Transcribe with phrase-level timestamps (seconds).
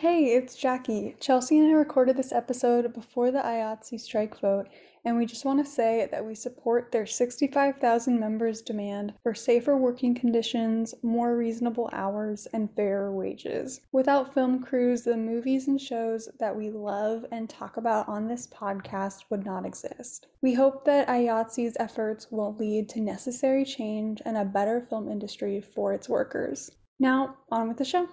[0.00, 1.14] Hey, it's Jackie.
[1.20, 4.66] Chelsea and I recorded this episode before the IATSE strike vote,
[5.04, 9.76] and we just want to say that we support their 65,000 members' demand for safer
[9.76, 13.82] working conditions, more reasonable hours, and fairer wages.
[13.92, 18.46] Without film crews, the movies and shows that we love and talk about on this
[18.46, 20.28] podcast would not exist.
[20.40, 25.60] We hope that IATSE's efforts will lead to necessary change and a better film industry
[25.60, 26.70] for its workers.
[26.98, 28.08] Now, on with the show.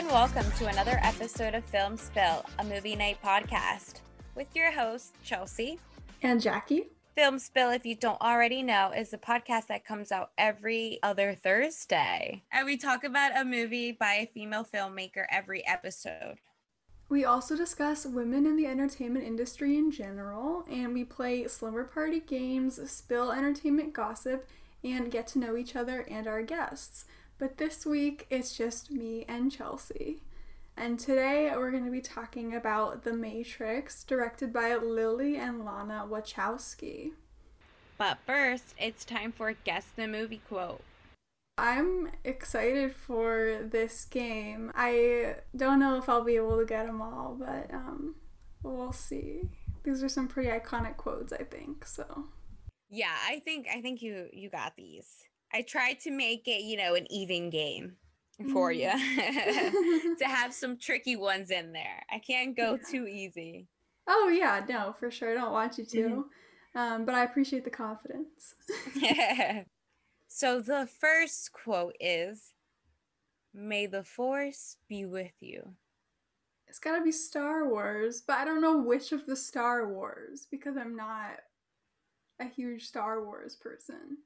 [0.00, 3.96] And welcome to another episode of Film Spill, a movie night podcast
[4.34, 5.78] with your host, Chelsea.
[6.22, 6.86] And Jackie.
[7.14, 11.34] Film Spill, if you don't already know, is a podcast that comes out every other
[11.34, 12.42] Thursday.
[12.50, 16.38] And we talk about a movie by a female filmmaker every episode.
[17.10, 22.20] We also discuss women in the entertainment industry in general, and we play slumber party
[22.20, 24.48] games, spill entertainment gossip,
[24.82, 27.04] and get to know each other and our guests.
[27.40, 30.20] But this week it's just me and Chelsea.
[30.76, 36.06] And today we're going to be talking about The Matrix, directed by Lily and Lana
[36.06, 37.12] Wachowski.
[37.96, 40.82] But first, it's time for Guess the Movie Quote.
[41.56, 44.70] I'm excited for this game.
[44.74, 48.16] I don't know if I'll be able to get them all, but um,
[48.62, 49.48] we'll see.
[49.82, 51.86] These are some pretty iconic quotes, I think.
[51.86, 52.26] So.
[52.90, 55.24] Yeah, I think I think you you got these.
[55.52, 57.96] I tried to make it, you know, an even game
[58.52, 60.16] for you Mm.
[60.18, 62.02] to have some tricky ones in there.
[62.10, 62.88] I can't go Yeah.
[62.90, 63.68] too easy.
[64.06, 65.30] Oh yeah, no, for sure.
[65.32, 65.98] I don't want you to.
[65.98, 66.78] Mm-hmm.
[66.78, 68.54] Um, but I appreciate the confidence.
[68.94, 69.64] yeah.
[70.28, 72.54] so the first quote is
[73.52, 75.74] May the force be with you.
[76.68, 80.76] It's gotta be Star Wars, but I don't know which of the Star Wars because
[80.76, 81.40] I'm not
[82.38, 84.18] a huge Star Wars person.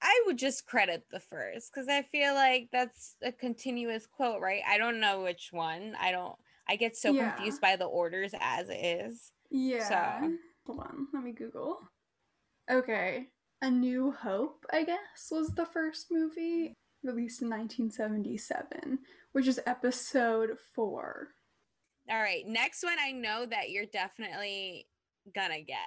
[0.00, 4.62] I would just credit the first because I feel like that's a continuous quote, right?
[4.66, 5.94] I don't know which one.
[6.00, 6.36] I don't
[6.68, 7.30] I get so Yeah.
[7.30, 9.32] confused by the orders as is.
[9.50, 10.28] Yeah.
[10.66, 11.78] Hold on, let me Google.
[12.70, 13.28] Okay.
[13.62, 18.98] A New Hope, I guess, was the first movie released in 1977,
[19.32, 21.28] which is episode four.
[22.10, 24.88] All right, next one I know that you're definitely
[25.34, 25.78] gonna get.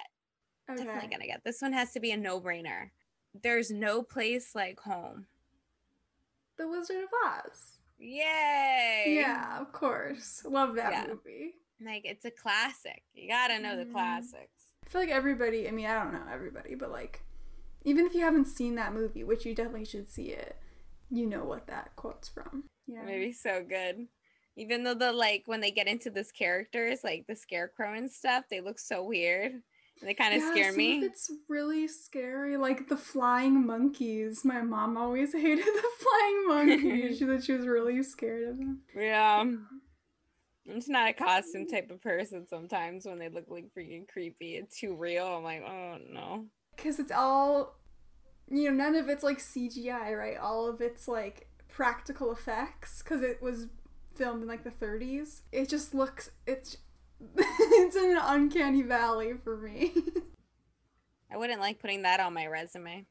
[0.70, 0.84] Okay.
[0.84, 1.42] Definitely gonna get.
[1.44, 2.90] This one has to be a no-brainer.
[3.34, 5.26] There's no place like home.
[6.56, 7.78] The Wizard of Oz.
[7.98, 9.14] Yay!
[9.20, 10.42] Yeah, of course.
[10.44, 11.06] Love that Yeah.
[11.08, 11.54] movie.
[11.80, 13.02] Like it's a classic.
[13.14, 13.92] You gotta know the Mhm.
[13.92, 14.74] classics.
[14.84, 17.22] I feel like everybody, I mean, I don't know everybody, but like,
[17.84, 20.56] even if you haven't seen that movie, which you definitely should see it,
[21.10, 22.68] you know what that quote's from.
[22.86, 23.04] Yeah.
[23.04, 24.08] Maybe so good.
[24.56, 28.44] Even though the like when they get into this characters, like the scarecrow and stuff,
[28.50, 29.62] they look so weird.
[30.02, 31.04] They kind of Yeah, scare me.
[31.04, 34.44] It's really scary, like the flying monkeys.
[34.44, 37.18] My mom always hated the flying monkeys.
[37.18, 38.80] she said she was really scared of them.
[38.96, 39.40] Yeah.
[39.40, 39.66] I'm
[40.74, 44.68] just not a costume type of person sometimes when they look like freaking creepy and
[44.70, 45.26] too real.
[45.26, 46.46] I'm like, oh no.
[46.76, 47.76] Because it's all,
[48.48, 50.38] you know, none of it's like CGI, right?
[50.38, 53.66] All of it's like practical effects because it was
[54.14, 55.42] filmed in like the 30s.
[55.52, 56.78] It just looks, it's,
[57.36, 59.92] it's in an uncanny valley for me.
[61.32, 63.06] I wouldn't like putting that on my resume.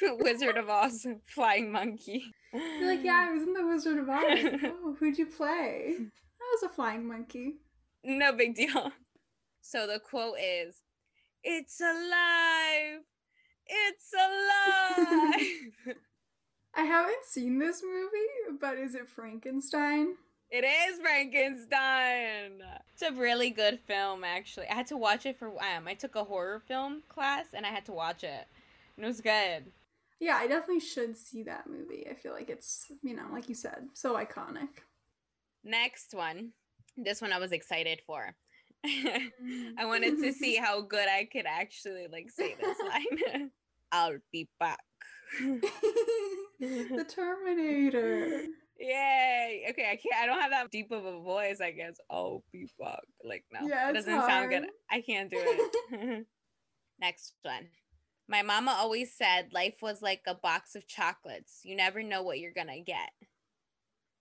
[0.02, 2.24] Wizard of Oz, flying monkey.
[2.52, 4.22] You're like, yeah, I was in the Wizard of Oz.
[4.84, 5.96] oh, who'd you play?
[5.98, 7.56] I was a flying monkey.
[8.04, 8.92] No big deal.
[9.60, 10.82] So the quote is,
[11.44, 13.00] "It's alive!
[13.66, 15.96] It's alive!"
[16.74, 20.14] I haven't seen this movie, but is it Frankenstein?
[20.50, 22.62] It is Frankenstein.
[22.92, 24.66] It's a really good film, actually.
[24.68, 25.86] I had to watch it for um.
[25.86, 28.46] I took a horror film class and I had to watch it,
[28.96, 29.72] and it was good.
[30.20, 32.06] Yeah, I definitely should see that movie.
[32.10, 34.68] I feel like it's, you know, like you said, so iconic.
[35.64, 36.50] Next one.
[36.96, 38.34] This one I was excited for.
[38.84, 42.76] I wanted to see how good I could actually like say this
[43.32, 43.50] line.
[43.92, 44.80] I'll be back.
[46.60, 48.44] the Terminator.
[48.80, 49.66] Yay!
[49.70, 50.22] Okay, I can't.
[50.22, 51.60] I don't have that deep of a voice.
[51.60, 51.96] I guess.
[52.10, 53.00] I'll be back.
[53.22, 54.66] Like no, Yeah, it doesn't sound good.
[54.90, 56.26] I can't do it.
[57.00, 57.68] Next one.
[58.26, 61.60] My mama always said life was like a box of chocolates.
[61.62, 63.10] You never know what you're gonna get.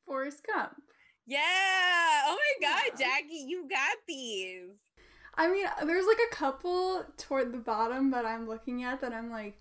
[0.06, 0.73] Forrest Gump.
[1.25, 1.39] Yeah.
[2.25, 2.97] Oh my god.
[2.97, 4.71] Jackie, you got these.
[5.35, 9.29] I mean, there's like a couple toward the bottom that I'm looking at that I'm
[9.31, 9.57] like,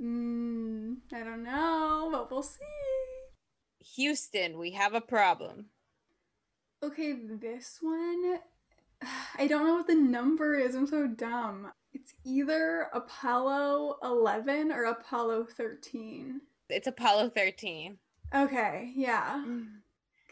[0.00, 2.60] mm, I don't know, but we'll see.
[3.94, 5.66] Houston, we have a problem.
[6.82, 8.38] Okay, this one,
[9.38, 10.74] I don't know what the number is.
[10.74, 11.72] I'm so dumb.
[11.92, 16.40] It's either Apollo 11 or Apollo 13.
[16.68, 17.96] It's Apollo 13.
[18.34, 19.42] Okay, yeah.
[19.46, 19.66] Mm.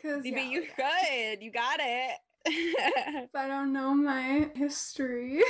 [0.02, 1.42] Cause But yeah, you like, good.
[1.42, 2.18] You got it.
[3.34, 5.40] I don't know my history.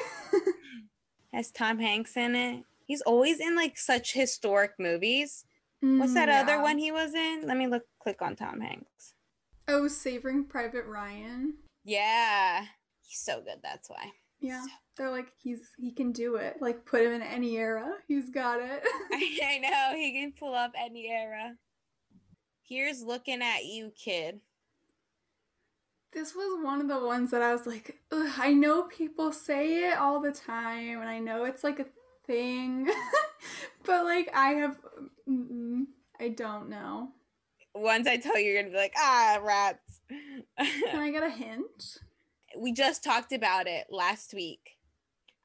[1.33, 2.65] Has Tom Hanks in it?
[2.87, 5.45] He's always in like such historic movies.
[5.99, 7.43] What's that Mm, other one he was in?
[7.47, 9.15] Let me look click on Tom Hanks.
[9.69, 11.55] Oh, Saving Private Ryan.
[11.85, 12.65] Yeah.
[13.03, 14.13] He's so good, that's why.
[14.41, 16.57] Yeah, So- they're like he's he can do it.
[16.61, 18.83] Like put him in any era, he's got it.
[19.13, 21.57] I know he can pull up any era.
[22.63, 24.41] Here's looking at you, kid.
[26.13, 29.89] this was one of the ones that I was like, Ugh, I know people say
[29.91, 31.87] it all the time, and I know it's like a
[32.27, 32.89] thing,
[33.85, 34.76] but like I have,
[36.20, 37.08] I don't know.
[37.75, 40.00] Once I tell you, you're gonna be like, ah, rats.
[40.08, 41.99] Can I get a hint?
[42.56, 44.79] we just talked about it last week.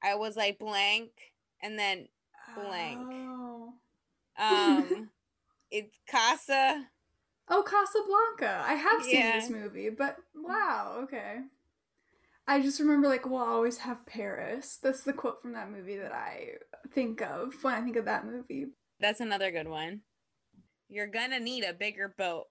[0.04, 1.10] I was like blank,
[1.62, 2.08] and then
[2.56, 3.08] Blank.
[3.12, 3.74] Oh.
[4.38, 5.10] um,
[5.72, 6.86] it's Casa.
[7.48, 8.64] Oh, Casablanca.
[8.68, 9.40] I have seen Yeah.
[9.40, 11.40] this movie, but wow, okay.
[12.50, 14.80] I just remember like we'll always have Paris.
[14.82, 16.54] That's the quote from that movie that I
[16.92, 18.66] think of when I think of that movie.
[19.00, 20.02] That's another good one.
[20.90, 22.46] You're gonna need a bigger boat.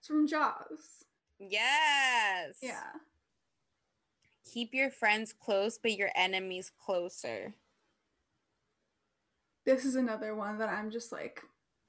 [0.00, 1.04] It's from Jaws.
[1.38, 2.56] Yes.
[2.62, 2.92] Yeah.
[4.50, 7.52] Keep your friends close, but your enemies closer.
[9.66, 11.42] This is another one that I'm just like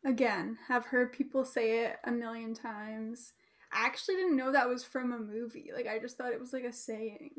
[0.06, 3.32] again, have heard people say it a million times.
[3.76, 5.72] I actually didn't know that was from a movie.
[5.76, 7.32] Like I just thought it was like a saying.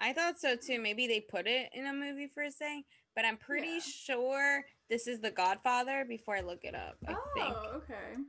[0.00, 0.80] I thought so too.
[0.80, 2.82] Maybe they put it in a movie for a saying,
[3.14, 3.80] but I'm pretty Yeah.
[3.80, 6.96] sure this is The Godfather before I look it up.
[7.06, 7.56] I oh, think.
[7.76, 8.22] okay.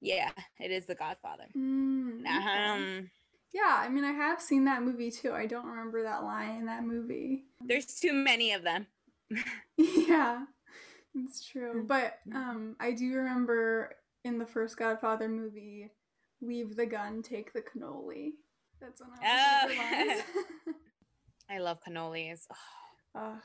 [0.00, 1.44] Yeah, it is The Godfather.
[1.56, 2.26] Mm.
[2.26, 3.10] Um,
[3.52, 5.32] Yeah, I mean, I have seen that movie too.
[5.32, 7.44] I don't remember that line in that movie.
[7.60, 8.86] there's too many of them.
[9.76, 10.44] yeah,
[11.14, 11.84] it's true.
[11.84, 11.88] Mm.
[11.88, 13.94] But um, I do remember
[14.24, 15.90] in the first Godfather movie,
[16.42, 18.32] "Leave the gun, take the cannoli."
[18.80, 20.22] That's one of my favorite lines.
[21.48, 22.46] I love cannolis.
[23.14, 23.40] Ugh,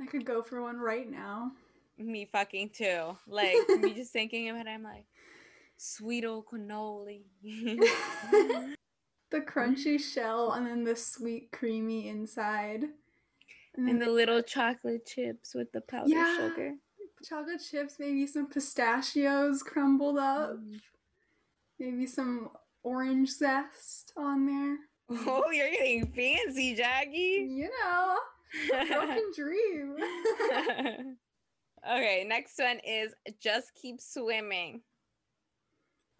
[0.00, 1.52] I could go for one right now.
[1.96, 3.16] me fucking too.
[3.26, 5.06] Like me just thinking of it, I'm like,
[5.76, 7.22] sweet old cannoli.
[9.30, 12.84] the crunchy shell and then the sweet, creamy inside.
[13.76, 16.36] And and the little chocolate chips with the powdered Yeah.
[16.36, 16.74] sugar.
[17.22, 20.80] chocolate chips, maybe some pistachios crumbled up, Mm.
[21.78, 22.50] Maybe some
[22.82, 24.78] orange zest on there.
[25.10, 27.46] Oh, you're getting fancy, Jackie.
[27.50, 28.16] You know,
[28.70, 29.96] can dream.
[31.86, 34.80] okay, next one is just keep swimming.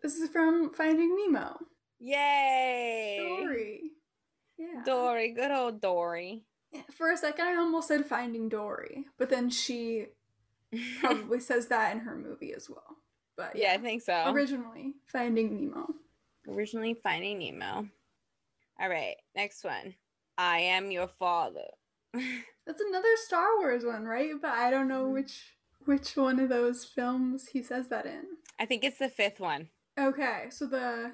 [0.03, 1.57] this is from Finding Nemo.
[2.01, 3.39] Yay!
[3.41, 3.81] Dory.
[4.59, 4.83] Yeah.
[4.85, 6.45] Dory, good old Dory.
[6.91, 10.07] For a second, I almost said Finding Dory, but then she
[11.01, 12.97] probably says that in her movie as well.
[13.37, 14.31] But yeah, yeah, I think so.
[14.33, 15.87] originally Finding Nemo.
[16.49, 17.89] Originally Finding Nemo.
[18.81, 19.95] All right, next one.
[20.39, 21.67] I am your father.
[22.13, 24.33] That's another Star Wars one, right?
[24.41, 25.13] But I don't know Mhm.
[25.13, 28.25] which which one of those films he says that in.
[28.59, 29.69] I think it's the fifth one.
[29.99, 31.13] Okay, so the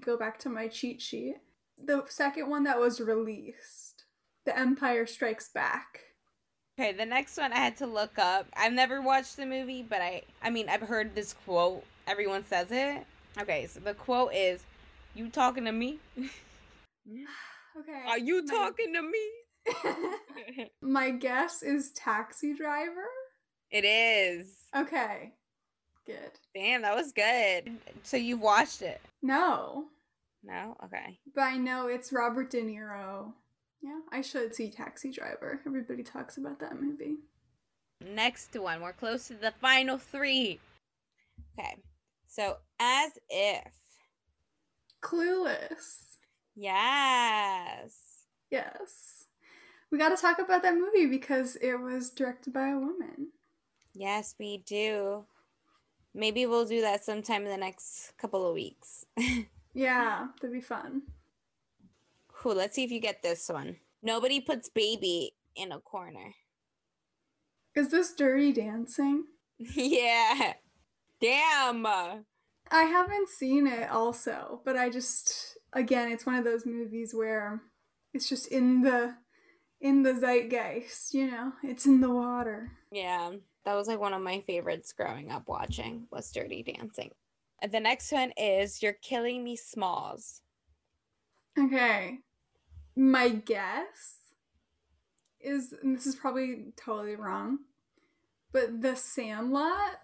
[0.00, 1.36] go back to my cheat sheet.
[1.82, 4.04] The second one that was released,
[4.44, 6.02] The Empire Strikes Back.
[6.80, 8.46] Okay, the next one I had to look up.
[8.56, 11.84] I've never watched the movie, but I I mean I've heard this quote.
[12.06, 13.04] Everyone says it.
[13.38, 14.62] Okay, so the quote is
[15.14, 15.98] You talking to me?
[17.78, 18.02] Okay.
[18.08, 20.66] Are you my- talking to me?
[20.82, 23.06] my guess is Taxi Driver.
[23.70, 24.54] it is.
[24.76, 25.32] Okay.
[26.04, 26.32] Good.
[26.54, 27.70] Damn, that was good.
[28.02, 29.00] So you've watched it?
[29.22, 29.84] No,
[30.42, 30.76] No?
[30.84, 31.20] Okay.
[31.34, 33.32] but I know it's Robert De Niro.
[33.82, 35.60] Yeah, I should see Taxi Driver.
[35.66, 37.16] Everybody talks about that movie.
[38.00, 38.80] Next one.
[38.80, 40.60] We're close to the final three.
[41.58, 41.76] Okay.
[42.26, 43.72] So as if.
[45.02, 46.18] Clueless.
[46.54, 48.26] Yes.
[48.50, 49.24] Yes.
[49.90, 53.28] We got to talk about that movie because it was directed by a woman.
[53.94, 55.24] Yes, we do.
[56.14, 59.06] Maybe we'll do that sometime in the next couple of weeks.
[59.72, 61.02] Yeah, that'd be fun.
[62.40, 62.54] Cool.
[62.54, 63.76] Let's see if you get this one.
[64.02, 66.32] Nobody puts baby in a corner.
[67.74, 69.24] Is this Dirty Dancing?
[69.58, 70.54] yeah.
[71.20, 71.84] Damn.
[71.84, 72.24] I
[72.70, 77.60] haven't seen it also, but I just again, it's one of those movies where
[78.14, 79.16] it's just in the
[79.82, 81.52] in the zeitgeist, you know.
[81.62, 82.72] It's in the water.
[82.90, 83.32] Yeah.
[83.66, 87.10] That was like one of my favorites growing up watching was Dirty Dancing.
[87.70, 90.40] The next one is You're Killing Me Smalls.
[91.58, 92.20] Okay.
[92.96, 94.34] My guess
[95.40, 97.60] is, and this is probably totally wrong,
[98.52, 100.00] but The Sandlot?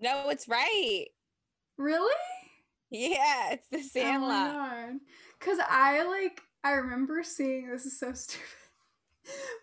[0.00, 1.06] No, it's right.
[1.76, 2.14] Really?
[2.90, 4.54] Yeah, it's The oh Sandlot.
[4.54, 4.98] Oh.
[5.40, 8.44] Cause I like I remember seeing this is so stupid.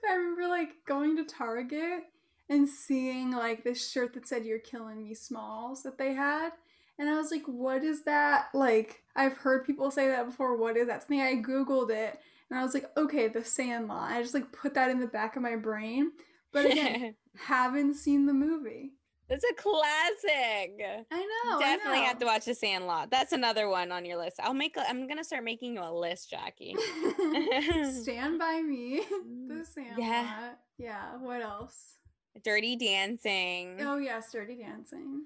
[0.09, 2.03] I remember like going to Target
[2.49, 6.51] and seeing like this shirt that said "You're killing me" Smalls that they had,
[6.99, 10.57] and I was like, "What is that?" Like I've heard people say that before.
[10.57, 11.03] What is that?
[11.03, 14.73] Something I googled it, and I was like, "Okay, The Sandlot." I just like put
[14.73, 16.11] that in the back of my brain,
[16.51, 18.93] but again, haven't seen the movie.
[19.29, 21.05] It's a classic.
[21.11, 21.59] I know.
[21.59, 22.07] Definitely I know.
[22.07, 23.09] have to watch The Sandlot.
[23.09, 24.39] That's another one on your list.
[24.41, 24.75] I'll make.
[24.77, 26.75] A, I'm gonna start making you a list, Jackie.
[28.01, 29.01] Stand by me.
[29.47, 29.99] The Sandlot.
[29.99, 30.51] Yeah.
[30.77, 31.17] Yeah.
[31.19, 31.97] What else?
[32.43, 33.77] Dirty Dancing.
[33.81, 35.23] Oh yes, Dirty Dancing.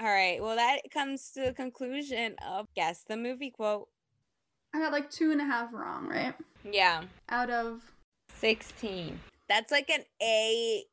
[0.00, 0.42] All right.
[0.42, 3.88] Well, that comes to the conclusion of guess the movie quote.
[4.72, 6.34] I got like two and a half wrong, right?
[6.70, 7.82] Yeah, Out of
[8.34, 9.20] sixteen.
[9.48, 10.84] That's like an A.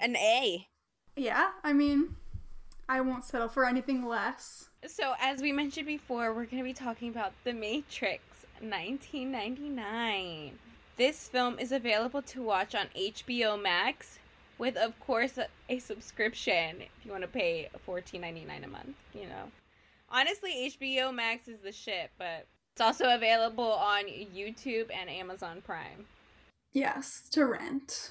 [0.00, 0.68] An A.
[1.16, 1.48] yeah.
[1.64, 2.14] I mean,
[2.88, 4.68] I won't settle for anything less.
[4.86, 8.22] So, as we mentioned before, we're going to be talking about The Matrix
[8.60, 10.52] 1999.
[10.96, 14.18] This film is available to watch on HBO Max
[14.58, 19.22] with, of course, a, a subscription if you want to pay $14.99 a month, you
[19.26, 19.50] know.
[20.10, 26.06] Honestly, HBO Max is the shit, but it's also available on YouTube and Amazon Prime
[26.72, 28.10] Yes, to rent.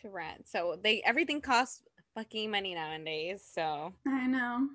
[0.00, 0.46] to rent.
[0.48, 1.82] So, they everything costs
[2.14, 4.68] fucking money nowadays, so I know.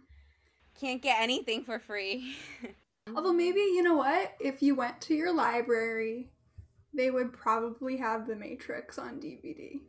[0.79, 2.36] can't get anything for free.
[3.15, 4.36] Although maybe you know what?
[4.39, 6.29] If you went to your library,
[6.93, 9.79] they would probably have The Matrix on DVD.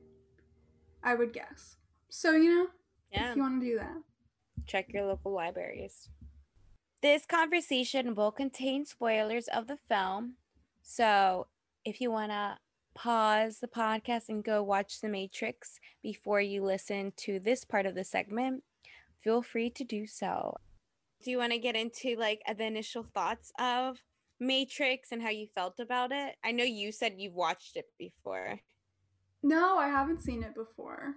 [1.02, 1.76] I would guess.
[2.08, 2.66] So you know,
[3.12, 3.30] yeah.
[3.30, 3.96] if you want to do that.
[4.66, 6.08] check your local libraries.
[7.00, 10.34] This conversation will contain spoilers of the film.
[10.82, 11.46] So
[11.84, 12.58] if you want to
[12.94, 17.94] pause the podcast and go watch The Matrix before you listen to this part of
[17.94, 18.64] the segment,
[19.22, 20.56] feel free to do so.
[21.22, 23.98] Do you want to get into like the initial thoughts of
[24.40, 26.34] Matrix and how you felt about it?
[26.44, 28.60] I know you said you've watched it before.
[29.42, 31.14] No, I haven't seen it before.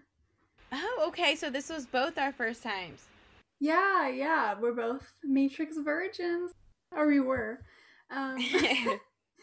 [0.72, 1.36] Oh, okay.
[1.36, 3.06] So this was both our first times.
[3.60, 6.52] Yeah, yeah, we're both Matrix virgins,
[6.92, 7.60] or we were.
[8.10, 8.38] Um,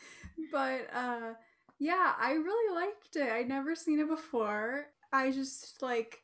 [0.53, 1.35] but uh,
[1.79, 3.31] yeah, I really liked it.
[3.31, 4.87] I'd never seen it before.
[5.13, 6.19] I just like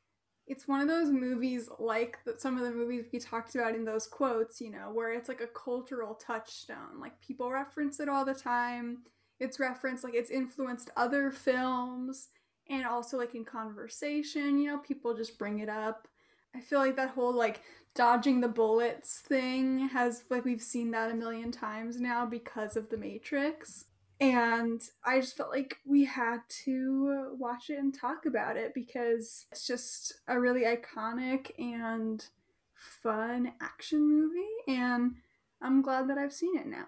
[0.46, 3.84] it's one of those movies like the, some of the movies we talked about in
[3.84, 7.00] those quotes, you know, where it's like a cultural touchstone.
[7.00, 8.98] Like people reference it all the time.
[9.40, 12.28] It's referenced like it's influenced other films
[12.68, 16.08] and also like in conversation, you know, people just bring it up.
[16.54, 17.62] I feel like that whole like
[17.94, 22.88] dodging the bullets thing has like we've seen that a million times now because of
[22.90, 23.86] the Matrix.
[24.20, 29.46] And I just felt like we had to watch it and talk about it because
[29.50, 32.24] it's just a really iconic and
[33.02, 34.78] fun action movie.
[34.80, 35.16] And
[35.60, 36.86] I'm glad that I've seen it now.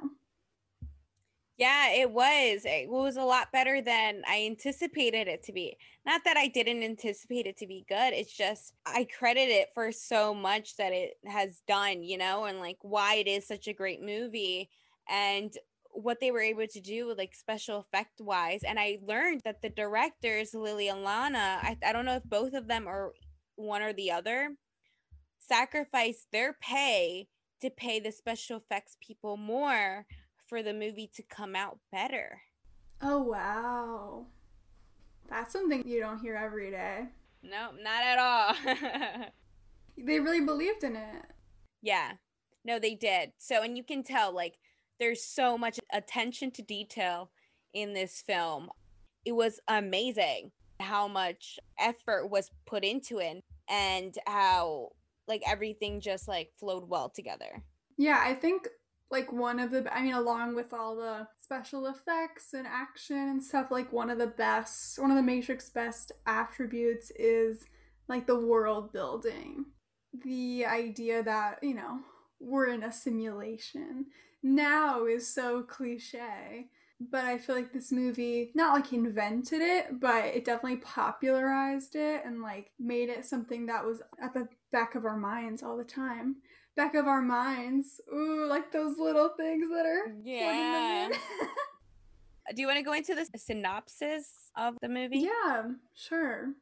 [1.58, 2.66] Yeah, it was.
[2.66, 5.76] Eh, it was a lot better than I anticipated it to be.
[6.04, 8.12] Not that I didn't anticipate it to be good.
[8.12, 12.60] It's just I credit it for so much that it has done, you know, and
[12.60, 14.68] like why it is such a great movie
[15.08, 15.52] and
[15.92, 18.60] what they were able to do with like special effect wise.
[18.62, 22.52] And I learned that the directors, Lily and Lana, I, I don't know if both
[22.52, 23.14] of them or
[23.54, 24.56] one or the other,
[25.38, 27.28] sacrificed their pay
[27.62, 30.04] to pay the special effects people more
[30.46, 32.40] for the movie to come out better.
[33.02, 34.26] Oh, wow.
[35.28, 37.06] That's something you don't hear every day.
[37.42, 39.26] No, not at all.
[39.98, 41.22] They really believed in it.
[41.82, 42.12] yeah.
[42.66, 43.32] No, they did.
[43.38, 44.54] So, and you can tell like
[45.00, 47.30] there's so much attention to detail
[47.72, 48.68] in this film.
[49.24, 50.50] It was amazing
[50.80, 54.90] how much effort was put into it and how
[55.28, 57.62] like everything just like flowed well together.
[57.96, 58.68] Yeah, I think
[59.10, 63.42] like one of the I mean along with all the special effects and action and
[63.42, 67.64] stuff like one of the best one of the Matrix best attributes is
[68.08, 69.66] like the world building.
[70.25, 72.00] The idea that, you know,
[72.40, 74.06] we're in a simulation
[74.42, 76.68] now is so cliche,
[77.00, 82.22] but I feel like this movie not like invented it, but it definitely popularized it
[82.25, 85.84] and like made it something that was at the back of our minds all the
[85.84, 86.36] time
[86.76, 88.00] back of our minds.
[88.12, 91.09] Ooh, like those little things that are Yeah.
[92.54, 95.18] Do you want to go into the synopsis of the movie?
[95.18, 95.64] yeah,
[95.95, 96.52] sure.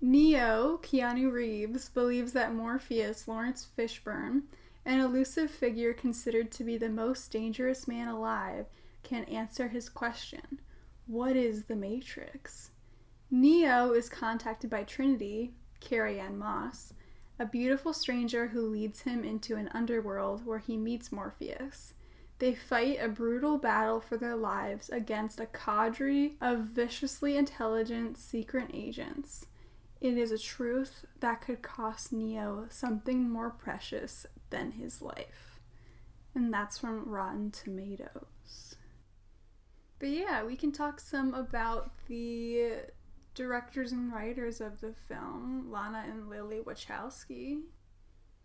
[0.00, 4.42] Neo, Keanu Reeves, believes that Morpheus, Laurence Fishburne,
[4.84, 8.66] An elusive figure considered to be the most dangerous man alive
[9.02, 10.60] can answer his question
[11.06, 12.70] What is the Matrix?
[13.30, 16.92] Neo is contacted by Trinity, Carrie-Anne Moss,
[17.38, 21.92] a beautiful stranger who leads him into an underworld where he meets Morpheus.
[22.38, 28.70] They fight a brutal battle for their lives against a cadre of viciously intelligent secret
[28.74, 29.46] agents.
[30.00, 35.60] It is a truth that could cost Neo something more precious than his life.
[36.34, 38.76] And that's from Rotten Tomatoes.
[39.98, 42.82] But yeah, we can talk some about the
[43.36, 47.60] directors and writers of the film, Lana and Lily Wachowski.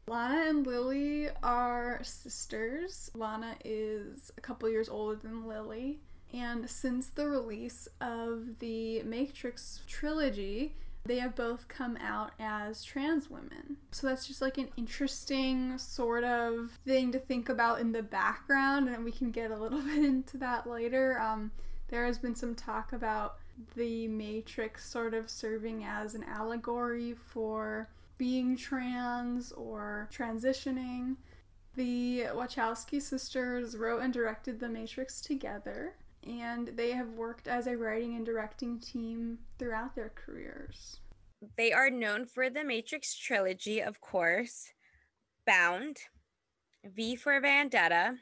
[0.08, 3.10] Lana and Lily are sisters.
[3.16, 6.02] Lana is a couple years older than Lily.
[6.34, 13.30] And since the release of the Matrix trilogy, they have both come out as trans
[13.30, 13.78] women.
[13.92, 18.88] So that's just like an interesting sort of thing to think about in the background,
[18.90, 21.20] and we can get a little bit into that later.
[21.20, 21.52] Um,
[21.88, 23.38] there has been some talk about
[23.76, 31.16] the Matrix sort of serving as an allegory for being trans or transitioning.
[31.76, 35.96] The Wachowski sisters wrote and directed The Matrix together,
[36.28, 41.00] and they have worked as a writing and directing team throughout their careers.
[41.58, 44.72] They are known for the Matrix trilogy, of course,
[45.48, 45.98] Bound,
[46.84, 48.18] V for Vendetta,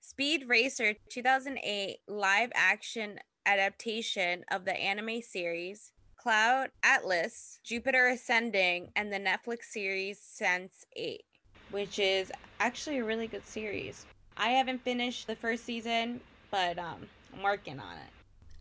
[0.00, 9.12] Speed Racer 2008 live action adaptation of the anime series, Cloud Atlas, Jupiter Ascending, and
[9.12, 11.22] the Netflix series Sense 8,
[11.70, 12.30] which is
[12.60, 14.06] actually a really good series.
[14.36, 16.20] I haven't finished the first season,
[16.50, 18.10] but um, I'm working on it.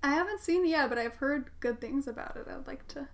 [0.04, 2.48] I haven't seen it yet, but I've heard good things about it.
[2.50, 3.08] I'd like to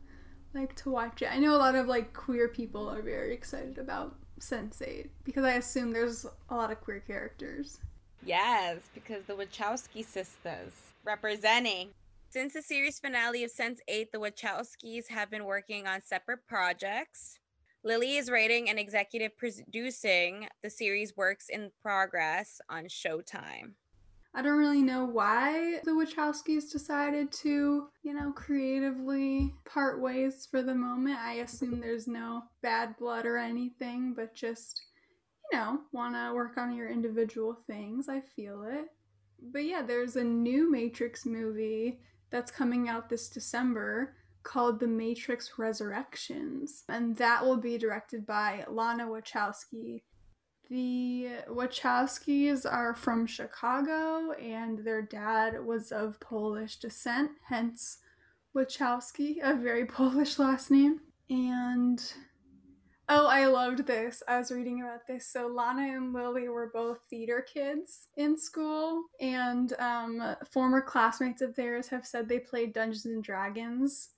[0.54, 1.30] like to watch it.
[1.32, 5.54] I know a lot of like queer people are very excited about Sense8 because I
[5.54, 7.80] assume there's a lot of queer characters.
[8.26, 10.72] Yes, because the Wachowski sisters
[11.08, 11.92] representing.
[12.30, 17.40] Since the series finale of Sense8, the Wachowskis have been working on separate projects.
[17.84, 23.72] Lily is writing and executive producing the series Works in Progress on Showtime.
[24.36, 30.62] I don't really know why the Wachowskis decided to, you know, creatively part ways for
[30.62, 31.18] the moment.
[31.18, 34.82] I assume there's no bad blood or anything, but just,
[35.52, 38.10] you know, want to work on your individual things.
[38.10, 38.90] I feel it.
[39.42, 45.58] But yeah, there's a new Matrix movie that's coming out this December called The Matrix
[45.58, 50.04] Resurrections, and that will be directed by Lana Wachowski.
[50.70, 58.00] The Wachowskis are from Chicago, and their dad was of Polish descent, hence
[58.56, 61.02] Wachowski, a very Polish last name.
[61.30, 62.02] And
[63.10, 64.22] Oh, I loved this.
[64.28, 65.32] I was reading about this.
[65.32, 71.56] So Lana and Lily were both theater kids in school, and um, former classmates of
[71.56, 74.10] theirs have said they played Dungeons and Dragons.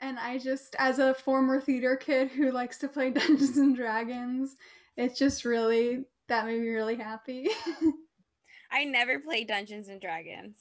[0.00, 4.56] And I just, as a former theater kid who likes to play Dungeons and Dragons,
[4.96, 7.48] it's just really that made me really happy.
[8.70, 10.56] I never played Dungeons and Dragons.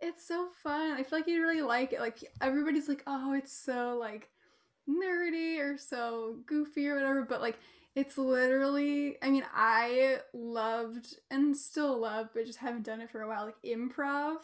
[0.00, 0.92] It's so fun.
[0.92, 2.00] I feel like you really like it.
[2.00, 4.28] Like everybody's like, "Oh, it's so like
[4.88, 7.58] nerdy or so goofy or whatever, but like
[7.94, 13.22] it's literally I mean, I loved and still love, but just haven't done it for
[13.22, 14.36] a while, like improv.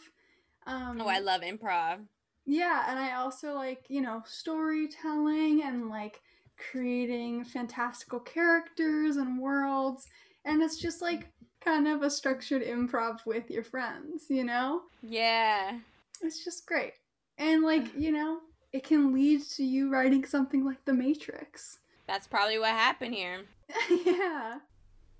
[0.66, 2.00] Um, oh, I love improv.
[2.46, 6.20] Yeah, and I also like, you know, storytelling and like
[6.56, 10.06] creating fantastical characters and worlds.
[10.44, 11.28] And it's just like
[11.60, 14.82] kind of a structured improv with your friends, you know?
[15.02, 15.78] Yeah.
[16.22, 16.94] It's just great.
[17.38, 18.40] And like, you know,
[18.72, 21.78] it can lead to you writing something like The Matrix.
[22.06, 23.44] That's probably what happened here.
[24.04, 24.58] yeah.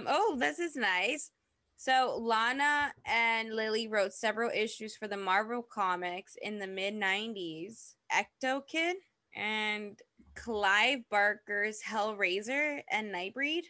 [0.06, 1.30] Oh, this is nice.
[1.76, 7.94] So, Lana and Lily wrote several issues for the Marvel Comics in the mid 90s
[8.12, 8.94] Ectokid
[9.34, 9.98] and
[10.34, 13.64] Clive Barker's Hellraiser and Nightbreed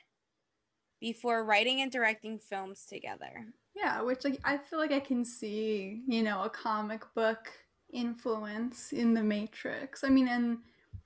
[1.01, 3.47] before writing and directing films together.
[3.75, 7.51] Yeah, which like I feel like I can see, you know, a comic book
[7.93, 10.05] influence in the Matrix.
[10.05, 10.59] I mean, and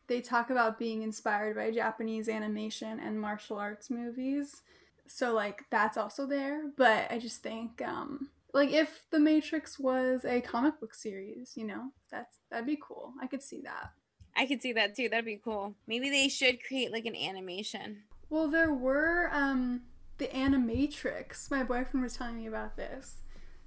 [0.07, 4.62] they talk about being inspired by Japanese animation and martial arts movies.
[5.07, 10.25] So like that's also there, but I just think um like if the Matrix was
[10.25, 13.12] a comic book series, you know, that's that'd be cool.
[13.20, 13.90] I could see that.
[14.37, 15.09] I could see that too.
[15.09, 15.75] That'd be cool.
[15.87, 18.03] Maybe they should create like an animation.
[18.31, 19.83] Well, there were um
[20.18, 21.51] the Animatrix.
[21.51, 23.23] My boyfriend was telling me about this.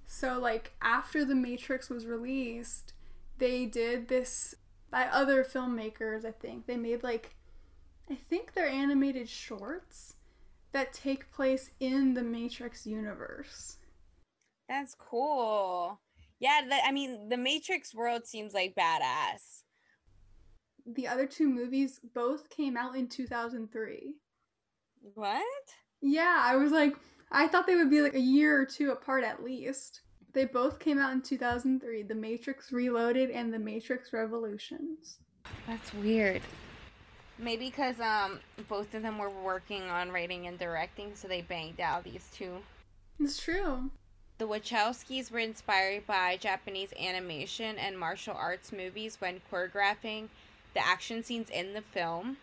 [0.05, 2.93] So like after the Matrix was released,
[3.37, 4.55] they did this
[4.89, 6.65] by other filmmakers, I think.
[6.65, 7.35] They made like
[8.09, 10.15] I think they're animated shorts
[10.71, 13.77] that take place in the Matrix universe.
[14.69, 15.99] That's cool.
[16.39, 19.63] Yeah, the, I mean, the Matrix world seems like badass.
[20.85, 24.13] The other two movies both came out in 2003.
[25.15, 25.43] What?
[26.01, 26.95] Yeah, I was like,
[27.31, 30.01] I thought they would be like a year or two apart at least.
[30.33, 35.17] They both came out in 2003 The Matrix Reloaded and The Matrix Revolutions.
[35.65, 36.41] That's weird.
[37.39, 41.79] Maybe because um both of them were working on writing and directing, so they banged
[41.79, 42.57] out these two.
[43.19, 43.89] It's true.
[44.37, 50.27] The Wachowskis were inspired by Japanese animation and martial arts movies when choreographing
[50.75, 52.37] the action scenes in the film.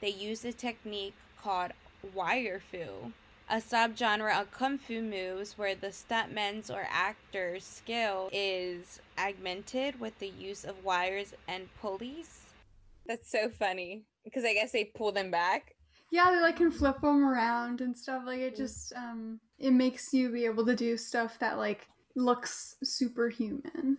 [0.00, 1.72] They used a technique called
[2.14, 3.12] wire fu,
[3.50, 10.18] a subgenre of kung fu moves where the stuntman's or actor's skill is augmented with
[10.18, 12.46] the use of wires and pulleys.
[13.06, 15.74] That's so funny because I guess they pull them back.
[16.10, 18.22] Yeah, they like can flip them around and stuff.
[18.26, 22.76] Like it just um it makes you be able to do stuff that like looks
[22.82, 23.98] superhuman.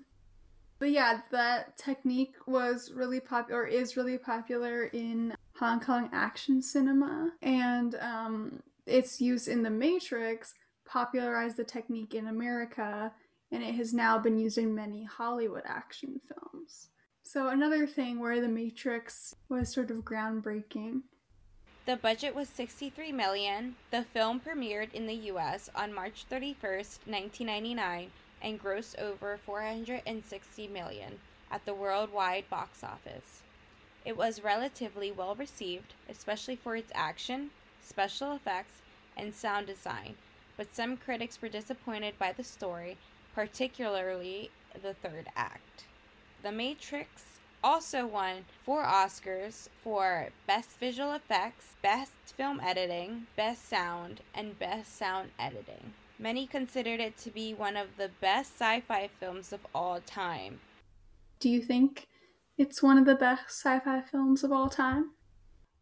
[0.80, 7.32] But yeah, that technique was really popular, is really popular in Hong Kong action cinema,
[7.42, 10.54] and um, its use in The Matrix
[10.86, 13.12] popularized the technique in America,
[13.52, 16.90] and it has now been used in many Hollywood action films.
[17.24, 21.02] So, another thing where The Matrix was sort of groundbreaking.
[21.86, 23.76] The budget was 63 million.
[23.92, 31.20] The film premiered in the US on March 31st, 1999 and grossed over 460 million
[31.52, 33.42] at the worldwide box office.
[34.06, 37.52] It was relatively well received, especially for its action,
[37.90, 38.82] special effects,
[39.18, 40.16] and sound design,
[40.56, 42.98] but some critics were disappointed by the story,
[43.36, 44.50] particularly
[44.82, 45.86] the third act.
[46.44, 47.24] The Matrix
[47.64, 54.98] also won four Oscars for Best Visual Effects, Best Film Editing, Best Sound, and Best
[54.98, 55.94] Sound Editing.
[56.18, 60.60] Many considered it to be one of the best sci fi films of all time.
[61.40, 62.08] Do you think
[62.58, 65.12] it's one of the best sci fi films of all time?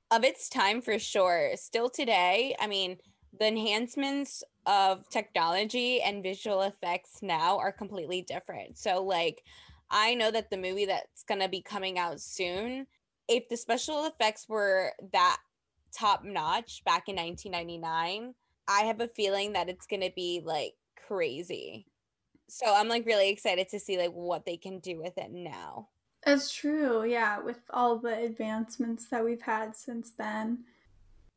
[0.09, 1.51] Of its time, for sure.
[1.55, 2.97] Still today, I mean,
[3.37, 8.77] the enhancements of technology and visual effects now are completely different.
[8.77, 9.43] So, like,
[9.89, 12.87] I know that the movie that's going to be coming out soon,
[13.27, 15.37] if the special effects were that
[15.93, 18.33] top notch back in 1999,
[18.67, 20.73] I have a feeling that it's going to be like
[21.07, 21.85] crazy.
[22.49, 25.89] So I'm like really excited to see like what they can do with it now.
[26.27, 27.05] That's true.
[27.05, 30.65] Yeah, with all the advancements that we've had since then.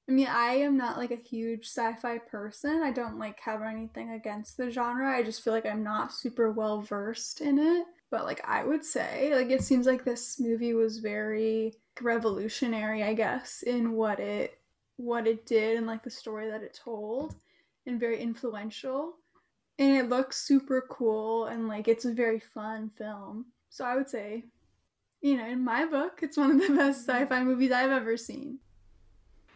[0.08, 2.82] I mean, I am not like a huge sci-fi person.
[2.82, 5.08] I don't like have anything against the genre.
[5.08, 7.86] I just feel like I'm not super well versed in it.
[8.10, 13.14] But like I would say, like it seems like this movie was very revolutionary, I
[13.14, 14.58] guess, in what it
[14.96, 17.36] what it did and like the story that it told
[17.86, 19.14] and very influential
[19.78, 24.10] and it looks super cool and like it's a very fun film so i would
[24.10, 24.44] say
[25.20, 27.10] you know in my book it's one of the best mm-hmm.
[27.10, 28.58] sci-fi movies i've ever seen.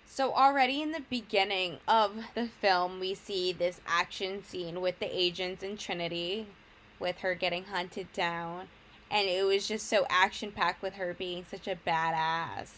[0.07, 5.13] So already in the beginning of the film we see this action scene with the
[5.13, 6.47] agents and trinity
[7.01, 8.69] with her getting hunted down.
[9.11, 12.71] And it was just so action packed with her being such a badass.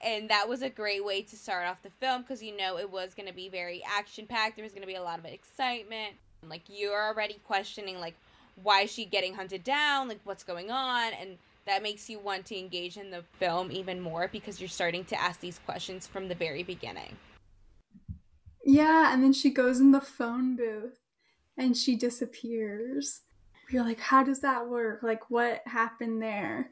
[0.00, 2.90] And that was a great way to start off the film because you know it
[2.90, 5.24] was going to be very action packed there was going to be a lot of
[5.24, 6.14] excitement.
[6.48, 8.14] Like you're already questioning like
[8.62, 10.08] why is she getting hunted down?
[10.08, 11.12] Like what's going on?
[11.20, 15.04] And that makes you want to engage in the film even more because you're starting
[15.06, 17.16] to ask these questions from the very beginning.
[18.64, 20.98] Yeah and then she goes in the phone booth
[21.56, 23.22] and she disappears.
[23.70, 25.02] You're like how does that work?
[25.02, 26.70] Like what happened there?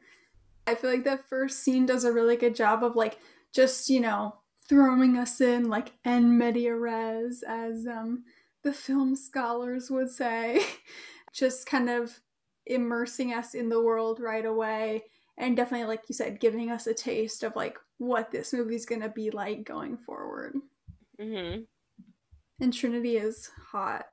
[0.67, 3.19] I feel like that first scene does a really good job of like
[3.53, 4.35] just, you know,
[4.67, 8.23] throwing us in like en media res, as um,
[8.63, 10.61] the film scholars would say,
[11.33, 12.19] just kind of
[12.65, 15.03] immersing us in the world right away.
[15.37, 19.09] And definitely, like you said, giving us a taste of like what this movie's gonna
[19.09, 20.55] be like going forward.
[21.19, 21.61] Mm-hmm.
[22.61, 24.05] And Trinity is hot.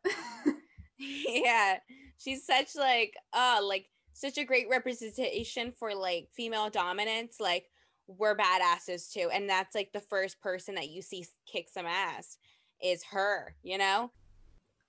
[0.98, 1.78] yeah,
[2.22, 7.70] she's such like uh like such a great representation for like female dominance like
[8.06, 12.38] we're badasses too and that's like the first person that you see kick some ass
[12.82, 14.10] is her you know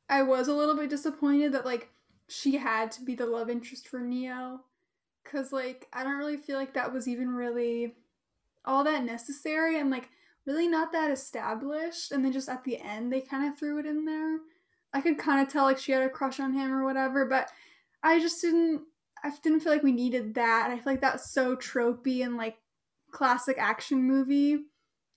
[0.10, 1.90] i was a little bit disappointed that like
[2.30, 4.60] she had to be the love interest for neo
[5.24, 7.96] because like i don't really feel like that was even really
[8.66, 10.10] all that necessary and like
[10.46, 13.86] really not that established and then just at the end they kind of threw it
[13.86, 14.40] in there
[14.94, 17.50] i could kind of tell like she had a crush on him or whatever but
[18.04, 18.82] i just didn't
[19.24, 20.70] I didn't feel like we needed that.
[20.70, 22.58] I feel like that's so tropey and like
[23.12, 24.58] classic action movie.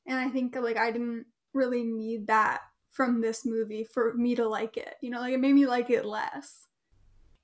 [0.06, 2.60] And I think like I didn't really need that
[2.92, 4.94] from this movie for me to like it.
[5.02, 6.68] You know, like it made me like it less.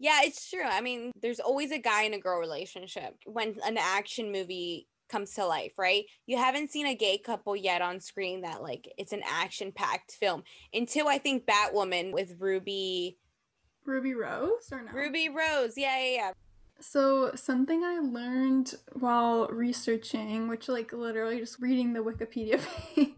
[0.02, 0.64] Yeah, it's true.
[0.64, 5.32] I mean, there's always a guy and a girl relationship when an action movie comes
[5.34, 6.06] to life, right?
[6.26, 10.42] You haven't seen a gay couple yet on screen that like it's an action-packed film
[10.74, 13.16] until I think Batwoman with Ruby
[13.84, 14.90] Ruby Rose or no?
[14.90, 15.74] Ruby Rose.
[15.76, 16.32] Yeah, yeah, yeah.
[16.80, 22.60] So, something I learned while researching, which like literally just reading the Wikipedia
[22.96, 23.14] page,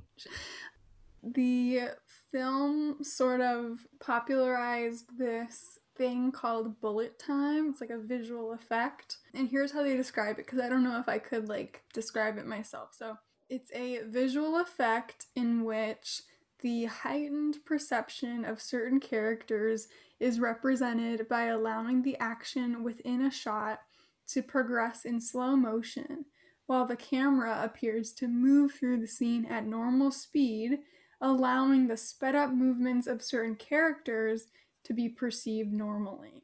[1.22, 1.92] the
[2.30, 7.70] film sort of popularized this thing called bullet time.
[7.70, 9.18] It's like a visual effect.
[9.34, 12.38] And here's how they describe it because I don't know if I could like describe
[12.38, 12.90] it myself.
[12.92, 13.16] So,
[13.48, 16.22] it's a visual effect in which
[16.60, 19.86] the heightened perception of certain characters
[20.18, 23.80] is represented by allowing the action within a shot
[24.28, 26.24] to progress in slow motion,
[26.66, 30.78] while the camera appears to move through the scene at normal speed,
[31.20, 34.46] allowing the sped up movements of certain characters
[34.84, 36.42] to be perceived normally.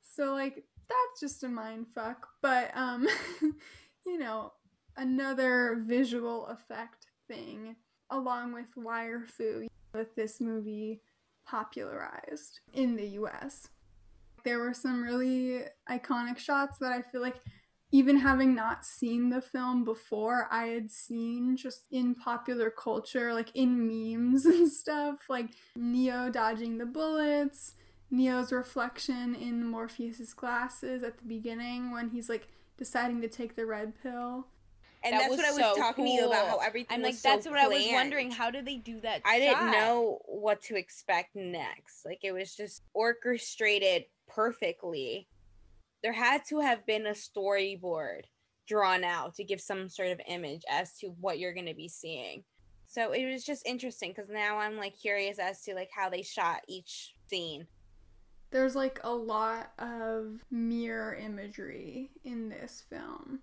[0.00, 3.06] So, like, that's just a mind fuck, but, um,
[4.06, 4.52] you know,
[4.96, 7.76] another visual effect thing,
[8.10, 11.00] along with wire fu that this movie
[11.46, 13.68] popularized in the US.
[14.44, 17.40] There were some really iconic shots that I feel like
[17.90, 23.50] even having not seen the film before, I had seen just in popular culture, like
[23.54, 27.74] in memes and stuff, like Neo dodging the bullets,
[28.10, 33.64] Neo's reflection in Morpheus's glasses at the beginning when he's like deciding to take the
[33.64, 34.46] red pill.
[35.04, 36.62] And That that's what I was so talking to you about how cool.
[36.66, 38.30] everything I'm was like, so that's what I was wondering.
[38.32, 39.22] How did they do that?
[39.24, 42.04] I didn't know what to expect next.
[42.04, 45.28] Like it was just orchestrated perfectly.
[46.02, 48.22] There had to have been a storyboard
[48.66, 51.88] drawn out to give some sort of image as to what you're going to be
[51.88, 52.44] seeing.
[52.86, 56.22] So it was just interesting cuz now I'm like curious as to like how they
[56.22, 57.66] shot each scene.
[58.50, 63.40] There's like a lot of mirror imagery in this film.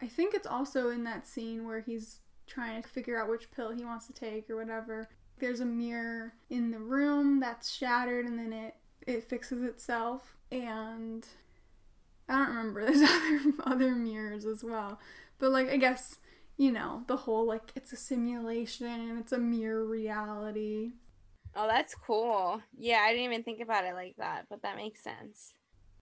[0.00, 3.70] I think it's also in that scene where he's trying to figure out which pill
[3.70, 5.08] he wants to take or whatever.
[5.38, 11.26] There's a mirror in the room that's shattered and then it it fixes itself and
[12.28, 14.98] I don't remember there's other other mirrors as well.
[15.38, 16.18] But like I guess,
[16.56, 20.92] you know, the whole like it's a simulation, and it's a mirror reality.
[21.54, 22.62] Oh, that's cool.
[22.78, 25.52] Yeah, I didn't even think about it like that, but that makes sense.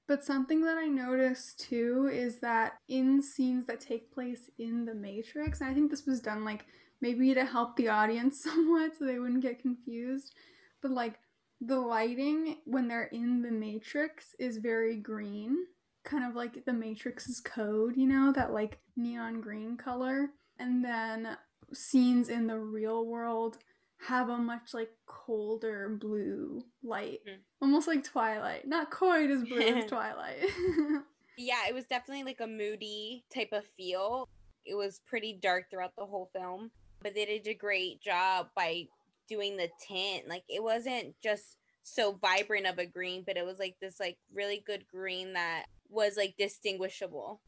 [0.06, 4.94] But something that I noticed too is that in scenes that take place in the
[4.94, 6.66] Matrix, and I think this was done like
[7.00, 10.34] maybe to help the audience somewhat so they wouldn't get confused,
[10.82, 11.18] but like
[11.60, 15.66] the lighting when they're in the Matrix is very green,
[16.04, 20.30] kind of like the Matrix's code, you know, that like neon green color.
[20.58, 21.36] And then
[21.72, 23.58] scenes in the real world
[24.06, 27.38] have a much like colder blue light Mhm.
[27.60, 30.38] almost like twilight not quite as blue as twilight
[31.36, 34.28] Yeah, it was definitely like a moody type of feel.
[34.66, 36.70] It was pretty dark throughout the whole film,
[37.02, 38.88] but they did a great job by
[39.28, 40.28] doing the tint.
[40.28, 44.18] Like it wasn't just so vibrant of a green, but it was like this like
[44.34, 47.40] really good green that was like distinguishable.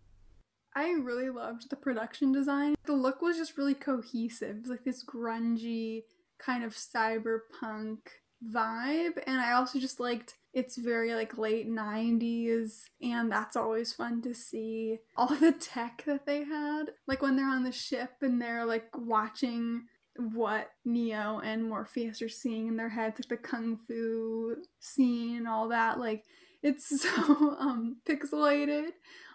[0.74, 4.84] i really loved the production design the look was just really cohesive it was like
[4.84, 6.02] this grungy
[6.38, 7.98] kind of cyberpunk
[8.52, 14.20] vibe and i also just liked it's very like late 90s and that's always fun
[14.20, 18.42] to see all the tech that they had like when they're on the ship and
[18.42, 19.84] they're like watching
[20.16, 25.48] what Neo and Morpheus are seeing in their heads, like the kung fu scene and
[25.48, 25.98] all that.
[25.98, 26.24] Like
[26.62, 28.90] it's so um pixelated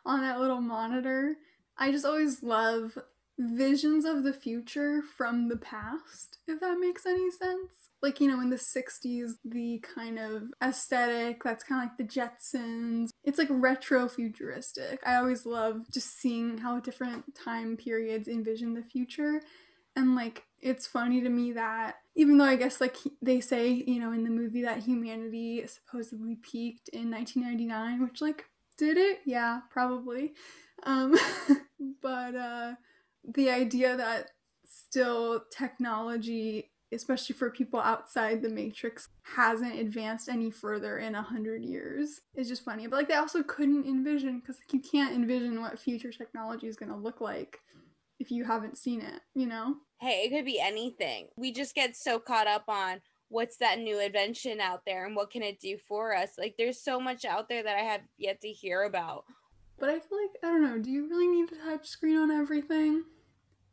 [0.06, 1.36] on that little monitor.
[1.78, 2.98] I just always love
[3.38, 7.92] visions of the future from the past, if that makes any sense.
[8.02, 12.20] Like, you know, in the 60s, the kind of aesthetic that's kind of like the
[12.20, 13.10] Jetsons.
[13.24, 15.00] It's like retro futuristic.
[15.06, 19.42] I always love just seeing how different time periods envision the future.
[19.98, 24.00] And like, it's funny to me that even though I guess like they say, you
[24.00, 28.46] know, in the movie that humanity supposedly peaked in 1999, which like
[28.78, 29.20] did it?
[29.26, 30.34] Yeah, probably.
[30.84, 31.16] Um
[32.02, 32.74] but uh
[33.36, 34.30] the idea that
[34.66, 41.64] still technology especially for people outside the matrix hasn't advanced any further in a hundred
[41.64, 45.60] years is just funny but like they also couldn't envision because like, you can't envision
[45.60, 47.60] what future technology is going to look like
[48.20, 51.28] if you haven't seen it you know Hey, it could be anything.
[51.38, 55.32] We just get so caught up on what's that new invention out there and what
[55.32, 56.32] can it do for us.
[56.38, 59.26] Like there's so much out there that I have yet to hear about.
[59.80, 60.80] But I feel like I don't know.
[60.80, 63.04] Do you really need a touch screen on everything?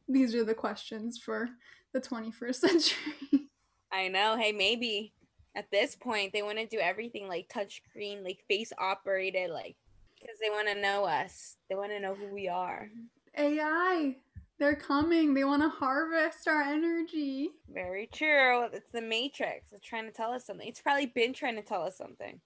[0.09, 1.49] These are the questions for
[1.93, 3.49] the 21st century.
[3.93, 4.37] I know.
[4.37, 5.13] Hey, maybe
[5.55, 9.77] at this point they want to do everything like touchscreen, like face operated, like
[10.21, 11.57] because they want to know us.
[11.69, 12.89] They want to know who we are.
[13.37, 14.17] AI.
[14.59, 15.35] They're coming.
[15.35, 17.51] They want to harvest our energy.
[17.69, 18.67] Very true.
[18.73, 19.73] It's the Matrix.
[19.73, 20.67] It's trying to tell us something.
[20.67, 22.40] It's probably been trying to tell us something.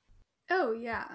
[0.50, 1.06] Oh, yeah.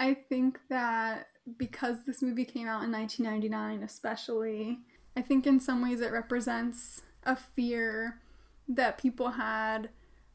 [0.00, 1.26] I think that
[1.58, 4.78] because this movie came out in 1999, especially,
[5.16, 8.20] I think in some ways it represents a fear
[8.68, 9.90] that people had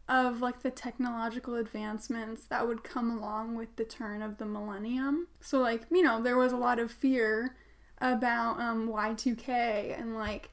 [0.10, 5.28] of like the technological advancements that would come along with the turn of the millennium.
[5.40, 7.56] So, like, you know, there was a lot of fear
[8.04, 10.50] about um, Y2K and like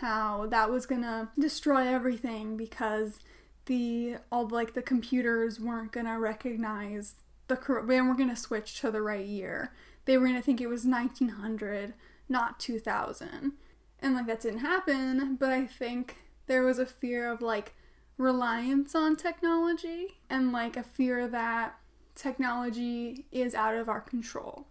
[0.00, 3.18] how that was gonna destroy everything because
[3.66, 7.16] the all like the computers weren't gonna recognize
[7.48, 9.72] the they weren't gonna switch to the right year.
[10.04, 11.94] They were gonna think it was 1900,
[12.28, 13.52] not 2000,
[14.00, 15.34] and like that didn't happen.
[15.34, 17.74] But I think there was a fear of like
[18.16, 21.78] reliance on technology and like a fear that
[22.14, 24.68] technology is out of our control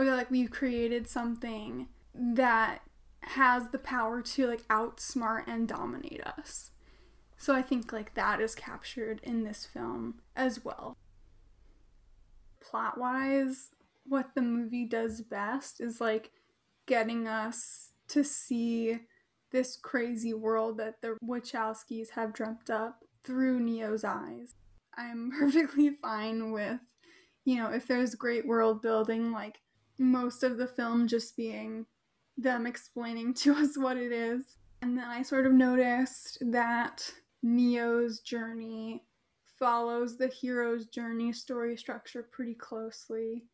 [0.00, 2.80] or like we've created something that
[3.22, 6.70] has the power to like outsmart and dominate us.
[7.36, 10.96] So I think like that is captured in this film as well.
[12.60, 13.68] Plot wise,
[14.06, 16.30] what the movie does best is like
[16.86, 18.98] getting us to see
[19.52, 24.54] this crazy world that the Wachowskis have dreamt up through Neo's eyes.
[24.96, 26.80] I'm perfectly fine with,
[27.44, 29.60] you know, if there's great world building, like
[30.00, 31.86] most of the film just being
[32.36, 34.56] them explaining to us what it is.
[34.82, 39.04] And then I sort of noticed that Neo's journey
[39.58, 43.44] follows the hero's journey story structure pretty closely.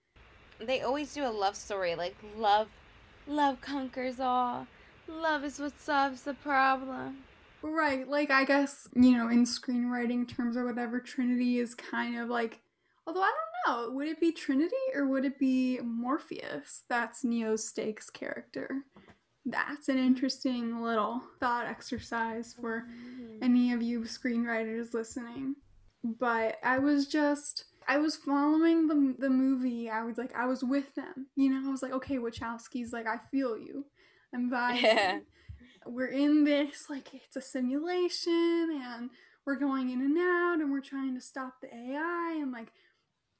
[0.60, 2.68] They always do a love story, like love
[3.26, 4.68] love conquers all.
[5.08, 7.18] Love is what solves the problem.
[7.60, 12.28] Right, like I guess, you know, in screenwriting terms or whatever, Trinity is kind of
[12.28, 12.60] like
[13.06, 13.45] although I don't
[13.90, 16.82] would it be Trinity or would it be Morpheus?
[16.88, 18.82] That's Neo's Stakes character.
[19.44, 23.42] That's an interesting little thought exercise for mm-hmm.
[23.42, 25.54] any of you screenwriters listening.
[26.02, 29.88] But I was just I was following the the movie.
[29.88, 31.28] I was like I was with them.
[31.36, 33.84] You know, I was like, okay, Wachowski's like I feel you.
[34.34, 34.82] I'm vibing.
[34.82, 35.18] Yeah.
[35.86, 39.08] We're in this, like, it's a simulation, and
[39.46, 42.72] we're going in and out, and we're trying to stop the AI, and like,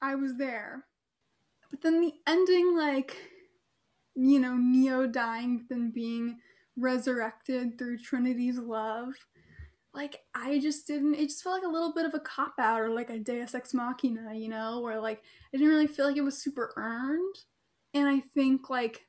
[0.01, 0.85] I was there.
[1.71, 3.17] But then the ending, like,
[4.15, 6.39] you know, Neo dying, but then being
[6.75, 9.13] resurrected through Trinity's love.
[9.93, 12.81] Like, I just didn't, it just felt like a little bit of a cop out
[12.81, 16.17] or like a Deus Ex Machina, you know, where like, I didn't really feel like
[16.17, 17.35] it was super earned.
[17.93, 19.07] And I think, like,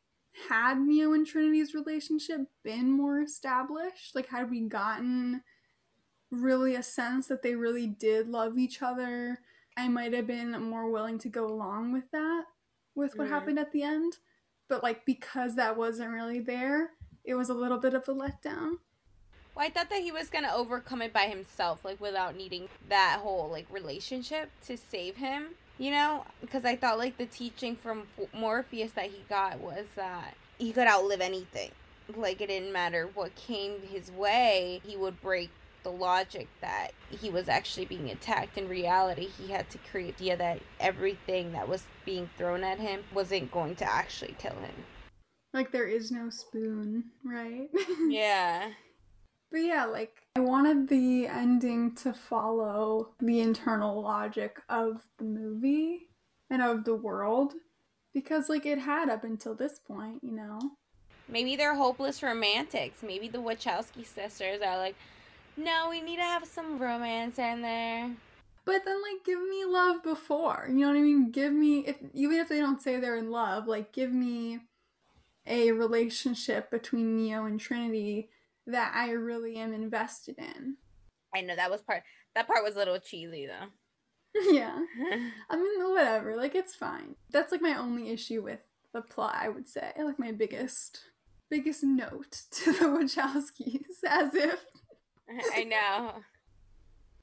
[0.49, 4.15] had Neo and Trinity's relationship been more established?
[4.15, 5.43] Like, had we gotten
[6.31, 9.41] really a sense that they really did love each other?
[9.79, 12.45] I might have been more willing to go along with that,
[12.95, 13.31] with what mm.
[13.31, 14.15] happened at the end.
[14.69, 16.91] But, like, because that wasn't really there,
[17.25, 18.75] it was a little bit of a letdown.
[19.55, 23.19] Well, I thought that he was gonna overcome it by himself, like without needing that
[23.23, 28.03] whole like relationship to save him you know because i thought like the teaching from
[28.35, 31.71] morpheus that he got was that he could outlive anything
[32.17, 35.51] like it didn't matter what came his way he would break
[35.83, 40.33] the logic that he was actually being attacked in reality he had to create the
[40.33, 44.85] idea that everything that was being thrown at him wasn't going to actually kill him
[45.53, 47.69] like there is no spoon right
[48.09, 48.69] yeah
[49.51, 56.09] but yeah, like I wanted the ending to follow the internal logic of the movie
[56.51, 57.55] and of the world
[58.13, 60.59] because like it had up until this point, you know.
[61.31, 63.03] Maybe they're hopeless romantics.
[63.03, 64.97] Maybe the Wachowski sisters are like,
[65.59, 68.11] "No, we need to have some romance in there."
[68.65, 70.67] But then like give me love before.
[70.69, 71.31] You know what I mean?
[71.31, 74.61] Give me if even if they don't say they're in love, like give me
[75.47, 78.29] a relationship between Neo and Trinity
[78.67, 80.77] that I really am invested in.
[81.35, 82.03] I know that was part
[82.35, 83.69] that part was a little cheesy though.
[84.53, 84.79] yeah.
[85.51, 87.15] I mean whatever, like it's fine.
[87.31, 88.61] That's like my only issue with
[88.93, 89.93] the plot, I would say.
[89.99, 91.01] Like my biggest
[91.51, 94.61] biggest note to the Wachowskis as if
[95.55, 96.13] I know.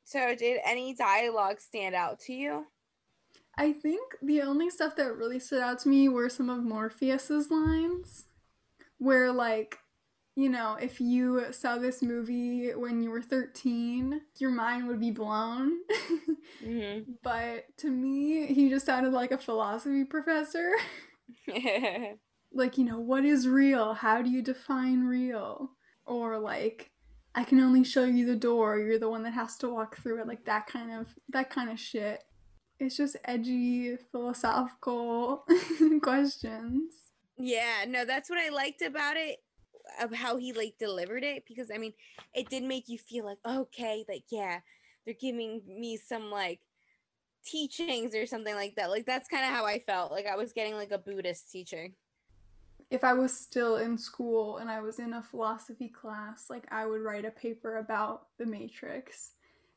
[0.04, 2.68] So did any dialogue stand out to you?
[3.58, 7.50] I think the only stuff that really stood out to me were some of Morpheus's
[7.50, 8.26] lines
[8.98, 9.80] where like
[10.36, 15.12] you know, if you saw this movie when you were 13, your mind would be
[15.12, 15.80] blown.
[16.64, 17.12] mm-hmm.
[17.24, 20.74] But to me, he just sounded like a philosophy professor.
[22.54, 23.94] like, you know, what is real?
[23.94, 25.72] How do you define real?
[26.06, 26.92] Or like,
[27.36, 28.80] I can only show you the door.
[28.80, 30.28] You're the one that has to walk through it.
[30.28, 32.24] Like that kind of that kind of shit.
[32.80, 35.46] It's just edgy philosophical
[36.02, 36.94] questions.
[37.38, 39.40] Yeah, no, that's what I liked about it
[40.02, 41.94] of how he like delivered it because I mean,
[42.34, 44.60] it did make you feel like okay, like yeah,
[45.04, 46.62] they're giving me some like
[47.46, 48.90] teachings or something like that.
[48.90, 50.12] Like that's kind of how I felt.
[50.12, 51.96] Like I was getting like a Buddhist teaching.
[52.96, 56.86] If I was still in school and I was in a philosophy class, like I
[56.86, 59.32] would write a paper about the Matrix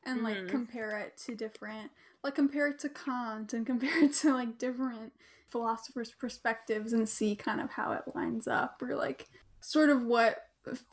[0.05, 0.47] and like Mhm.
[0.47, 1.91] compare it to different
[2.23, 5.11] like compare it to Kant and compare it to like different
[5.49, 9.27] philosophers' perspectives and see kind of how it lines up or like
[9.59, 10.37] sort of what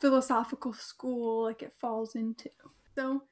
[0.01, 2.49] philosophical school like it falls into.
[2.95, 3.23] So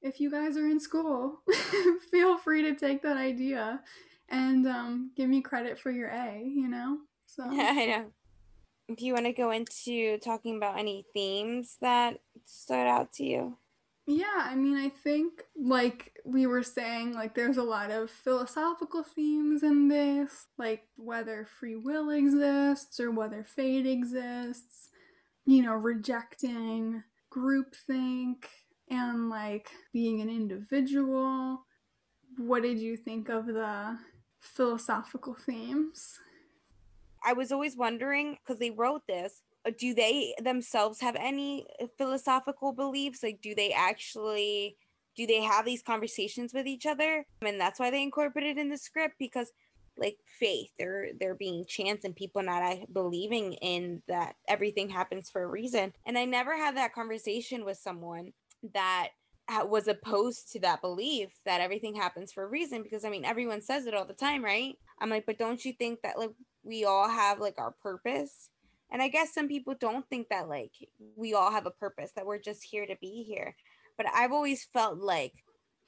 [0.00, 1.42] if you guys are in school,
[2.10, 3.80] feel free to take that idea
[4.28, 6.98] and um, give me credit for your A, you know?
[7.26, 8.12] So I know.
[8.88, 13.56] Do you want to go into talking about any themes that stood out to you?
[14.06, 19.02] Yeah, I mean, I think, like we were saying, like there's a lot of philosophical
[19.02, 24.90] themes in this, like whether free will exists or whether fate exists,
[25.46, 27.02] you know, rejecting
[27.34, 28.44] groupthink
[28.90, 31.64] and like being an individual.
[32.36, 33.98] What did you think of the
[34.40, 36.20] philosophical themes?
[37.24, 39.42] I was always wondering because they wrote this.
[39.66, 43.22] uh, Do they themselves have any uh, philosophical beliefs?
[43.22, 44.76] Like, do they actually
[45.16, 47.24] do they have these conversations with each other?
[47.40, 49.52] And that's why they incorporated in the script because,
[49.96, 55.30] like, faith, there there being chance and people not uh, believing in that everything happens
[55.30, 55.92] for a reason.
[56.06, 58.32] And I never had that conversation with someone
[58.74, 59.10] that
[59.66, 63.60] was opposed to that belief that everything happens for a reason because I mean everyone
[63.60, 64.74] says it all the time, right?
[65.00, 66.30] I'm like, but don't you think that like
[66.64, 68.50] we all have like our purpose?
[68.90, 70.72] And I guess some people don't think that like
[71.16, 73.54] we all have a purpose, that we're just here to be here.
[73.96, 75.32] But I've always felt like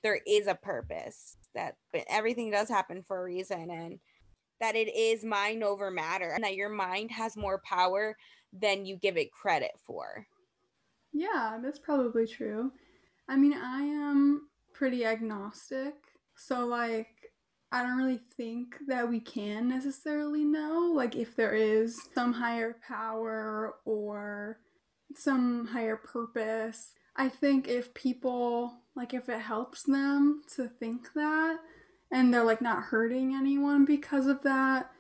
[0.02, 1.76] there is a purpose, that
[2.08, 3.98] everything does happen for a reason and
[4.60, 8.16] that it is mind over matter and that your mind has more power
[8.52, 10.26] than you give it credit for.
[11.12, 12.72] Yeah, that's probably true.
[13.28, 15.94] I mean, I am pretty agnostic,
[16.36, 17.08] so like
[17.76, 22.74] I don't really think that we can necessarily know like if there is some higher
[22.88, 24.60] power or
[25.14, 26.94] some higher purpose.
[27.16, 31.58] I think if people like if it helps them to think that
[32.10, 34.90] and they're like not hurting anyone because of that,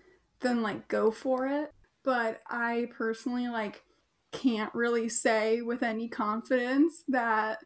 [0.40, 1.72] then like go for it.
[2.04, 3.84] But I personally like
[4.32, 7.60] can't really say with any confidence that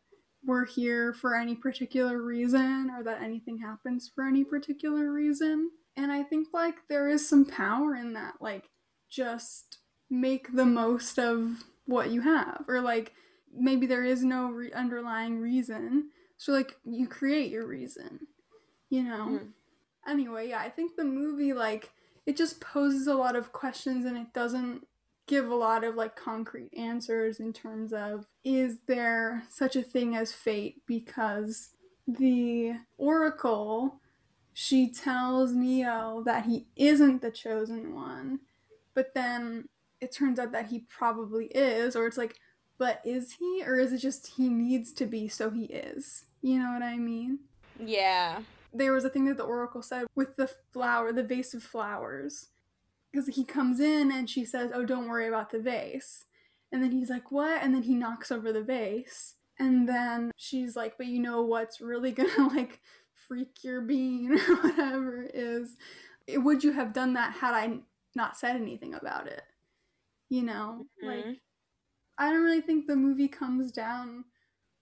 [0.44, 5.70] we're here for any particular reason or that anything happens for any particular reason.
[5.96, 8.34] And I think like there is some power in that.
[8.40, 8.64] Like
[9.10, 9.78] just
[10.08, 13.12] make the most of what you have or like
[13.52, 16.10] maybe there is no re- underlying reason.
[16.38, 18.26] So like you create your reason.
[18.88, 19.26] You know.
[19.40, 19.52] Mhm.
[20.08, 21.90] Anyway, yeah, I think the movie like
[22.26, 24.86] it just poses a lot of questions and it doesn't
[25.30, 30.16] give a lot of like concrete answers in terms of is there such a thing
[30.16, 31.70] as fate because
[32.08, 34.00] the oracle
[34.52, 38.40] she tells neo that he isn't the chosen one
[38.94, 39.68] but then
[40.00, 42.34] it turns out that he probably is or it's like
[42.76, 46.58] but is he or is it just he needs to be so he is you
[46.58, 47.38] know what i mean
[47.78, 48.40] Yeah.
[48.74, 52.48] there was a thing that the oracle said with the flower, the vase of flowers.
[53.12, 56.26] Because he comes in and she says, Oh, don't worry about the vase.
[56.72, 57.62] And then he's like, What?
[57.62, 59.36] And then he knocks over the vase.
[59.58, 62.80] And then she's like, But you know what's really gonna like
[63.28, 65.76] freak your bean or whatever is
[66.28, 67.80] would you have done that had I
[68.14, 69.42] not said anything about it?
[70.28, 70.86] You know?
[71.02, 71.40] Like Mhm.
[72.18, 74.24] I don't really think the movie comes down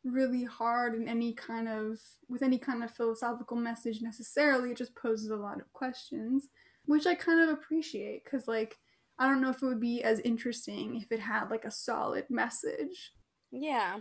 [0.05, 1.99] really hard in any kind of
[2.29, 6.49] with any kind of philosophical message necessarily it just poses a lot of questions
[6.89, 8.76] which i kind of appreciate because like
[9.18, 12.24] i don't know if it would be as interesting if it had like a solid
[12.28, 13.12] message
[13.51, 14.01] Yeah.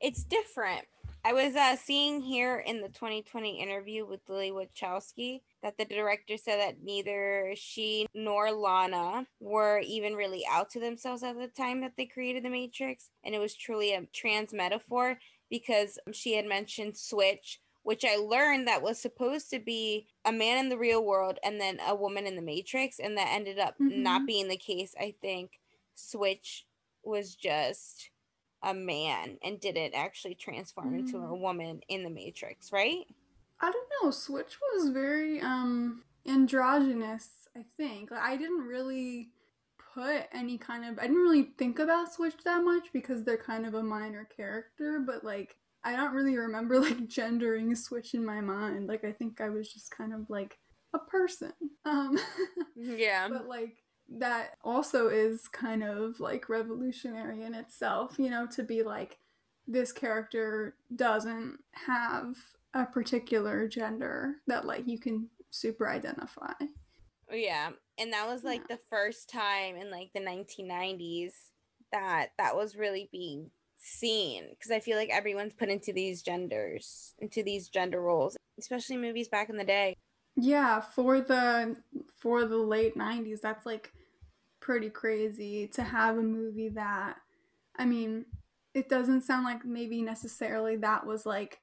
[0.00, 0.84] It's different.
[1.24, 6.36] I was uh, seeing here in the 2020 interview with Lily Wachowski that the director
[6.36, 11.80] said that neither she nor Lana were even really out to themselves at the time
[11.80, 13.10] that they created The Matrix.
[13.24, 15.18] And it was truly a trans metaphor
[15.50, 20.58] because she had mentioned Switch, which I learned that was supposed to be a man
[20.58, 22.98] in the real world and then a woman in The Matrix.
[22.98, 24.26] And that ended up not Mhm.
[24.26, 24.94] being the case.
[25.00, 25.58] I think
[25.94, 26.66] Switch
[27.02, 28.10] was just
[28.62, 31.40] a man and didn't actually transform into a Mm.
[31.40, 33.06] woman in the Matrix, right?
[33.60, 39.32] i don't know switch was very um androgynous i think like, i didn't really
[39.94, 43.66] put any kind of I didn't really think about Switch that much because they're kind
[43.66, 48.40] of a minor character, but like I don't really remember like gendering Switch in my
[48.40, 48.86] mind.
[48.88, 50.58] Like I think I was just kind of like
[50.94, 51.52] a person.
[51.84, 52.18] Um
[52.76, 53.28] Yeah.
[53.28, 53.76] but like
[54.10, 59.18] that also is kind of like revolutionary in itself, you know, to be like
[59.66, 62.36] this character doesn't have
[62.74, 66.52] a particular gender that like you can super identify.
[67.30, 67.70] Yeah.
[67.98, 68.76] And that was like Yeah.
[68.76, 71.32] the first time in like the 1990s
[71.92, 77.14] that that was really being seen because I feel like everyone's put into these genders,
[77.18, 79.94] into these gender roles, especially movies back in the day.
[80.36, 81.76] Yeah, for the
[82.16, 83.92] for the late 90s, that's like
[84.60, 87.16] pretty crazy to have a movie that
[87.76, 88.26] I mean,
[88.74, 91.60] it doesn't sound like maybe necessarily that was like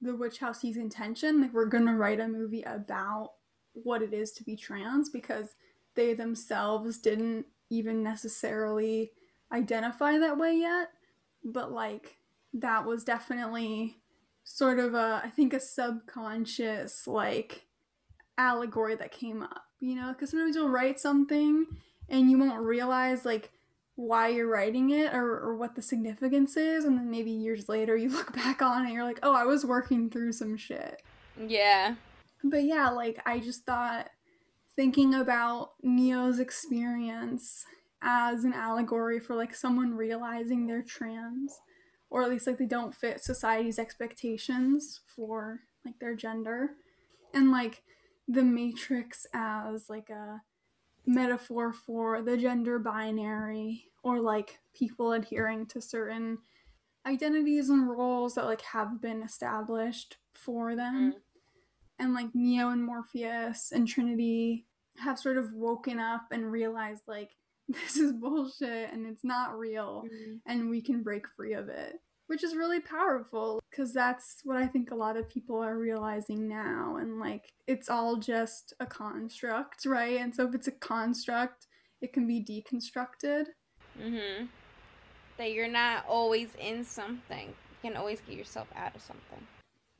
[0.00, 1.40] the Wachowski's intention.
[1.40, 3.32] Like we're gonna write a movie about
[3.72, 5.54] what it is to be trans because
[5.94, 9.12] they themselves didn't even necessarily
[9.52, 10.90] identify that way yet.
[11.44, 12.16] But like
[12.54, 13.96] that was definitely
[14.44, 17.66] sort of a I think a subconscious like
[18.38, 20.12] allegory that came up, you know?
[20.12, 21.66] Because sometimes you'll write something
[22.08, 23.50] and you won't realize like
[23.94, 27.96] why you're writing it or, or what the significance is, and then maybe years later
[27.96, 31.02] you look back on it and you're like, oh, I was working through some shit.
[31.38, 31.94] Yeah.
[32.44, 34.10] But yeah, like I just thought
[34.74, 37.64] thinking about Neo's experience
[38.02, 41.60] as an allegory for like someone realizing they're trans
[42.10, 46.70] or at least like they don't fit society's expectations for like their gender
[47.32, 47.82] and like
[48.28, 50.42] the matrix as like a
[51.06, 56.38] metaphor for the gender binary or like people adhering to certain
[57.06, 61.20] identities and roles that like have been established for them Mm.
[61.98, 64.66] and like neo and morpheus and trinity
[64.98, 67.30] have sort of woken up and realized like
[67.68, 70.04] this is bullshit and it's not real
[70.46, 71.94] and we can break free of it
[72.26, 76.48] which is really powerful because that's what i think a lot of people are realizing
[76.48, 81.66] now and like it's all just a construct right and so if it's a construct
[82.00, 83.46] it can be deconstructed
[84.00, 84.46] Mm-hmm.
[85.38, 87.48] That you're not always in something.
[87.48, 89.46] You can always get yourself out of something.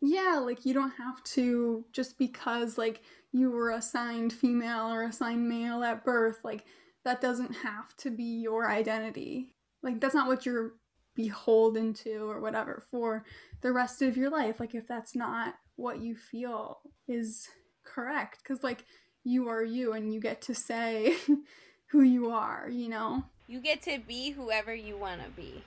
[0.00, 3.02] yeah like you don't have to just because like
[3.32, 6.64] you were assigned female or assigned male at birth like
[7.04, 9.54] that doesn't have to be your identity.
[9.82, 10.72] Like that's not what you're
[11.14, 13.24] beholden to or whatever for
[13.60, 14.60] the rest of your life.
[14.60, 16.78] Like if that's not what you feel
[17.08, 17.48] is
[17.84, 18.84] correct because like
[19.24, 21.16] you are you and you get to say
[21.86, 23.24] who you are you know?
[23.48, 25.62] You get to be whoever you want to be.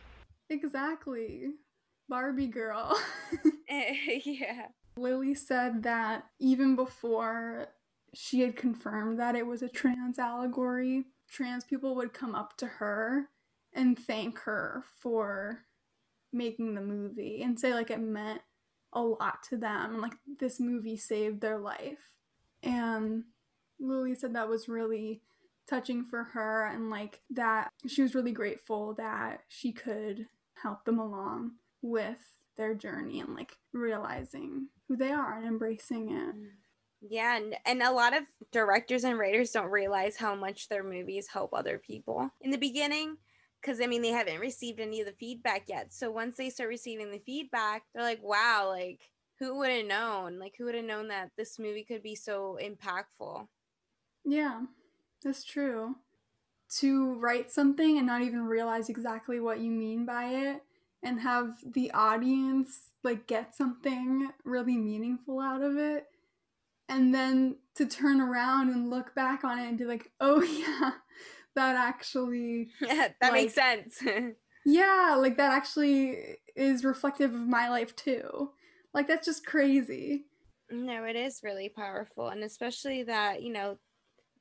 [0.50, 1.50] exactly.
[2.10, 2.98] Barbie girl.
[4.26, 4.68] Yeah.
[4.98, 7.68] lily said that even before
[8.14, 12.66] she had confirmed that it was a trans allegory trans people would come up to
[12.66, 13.30] her
[13.74, 15.62] and thank her for
[16.32, 18.42] making the movie and say like it meant
[18.94, 19.94] a lot to them.
[19.94, 22.00] And like this movie saved their life.
[22.64, 23.24] And
[23.80, 25.22] lily said that was really
[25.68, 30.28] touching for her and like that she was really grateful that she could
[30.62, 31.52] help them along
[31.82, 36.46] with their journey and like realizing who they are and embracing it mm.
[37.02, 41.28] Yeah, and, and a lot of directors and writers don't realize how much their movies
[41.28, 43.18] help other people in the beginning
[43.62, 45.94] because I mean they haven't received any of the feedback yet.
[45.94, 50.40] So once they start receiving the feedback, they're like, "Wow, like who would have known?
[50.40, 53.48] Like who would have known that this movie could be so impactful?"
[54.24, 54.66] yeah
[55.24, 55.96] that's true
[56.70, 60.64] to write something and not even realize exactly what you mean by it
[61.04, 66.08] and have the audience like get something really meaningful out of it
[66.90, 70.92] and then to turn around and look back on it and be like oh yeah
[71.56, 74.02] that actually yeah that Like- makes sense.
[74.66, 78.52] yeah like that actually is reflective of my life too
[78.94, 80.26] like that's just crazy
[80.72, 82.30] No, it is really powerful.
[82.30, 83.78] And especially that, you know,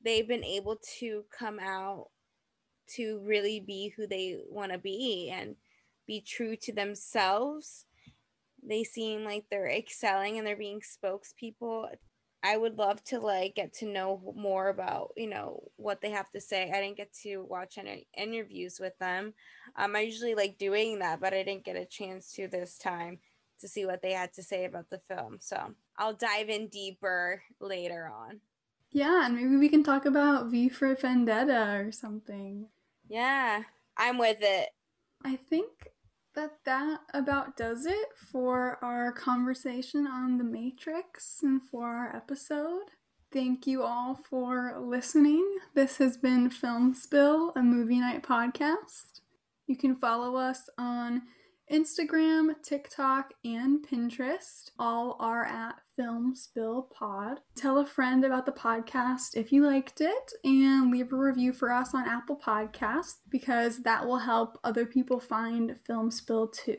[0.02, 2.06] they've been able to come out
[2.96, 5.56] to really be who they want to be and
[6.06, 7.84] be true to themselves.
[8.66, 11.88] They seem like they're excelling and they're being spokespeople.
[12.44, 16.30] I would love to like get to know more about, you know, what they have
[16.32, 16.70] to say.
[16.70, 19.34] I didn't get to watch any interviews with them.
[19.76, 23.20] Um, I usually like doing that, but I didn't get a chance to this time
[23.60, 25.38] to see what they had to say about the film.
[25.40, 28.40] So I'll dive in deeper later on.
[28.92, 32.68] yeah and maybe we can talk about v for vendetta or something
[33.08, 33.62] Yeah,
[33.96, 34.70] I'm with it.
[35.24, 35.68] I think
[36.34, 42.90] that that about does it for our conversation on the Matrix and for our episode.
[43.32, 45.44] Thank you all for listening.
[45.74, 49.20] This has been Film Spill, a movie night podcast.
[49.66, 51.22] You can follow us on
[51.70, 54.70] Instagram, TikTok, and Pinterest.
[54.78, 57.40] All are at Film Spill Pod.
[57.56, 61.72] Tell a friend about the podcast if you liked it and leave a review for
[61.72, 66.78] us on Apple Podcasts because that will help other people find Film Spill too.